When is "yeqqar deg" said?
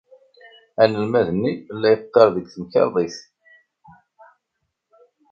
1.93-2.45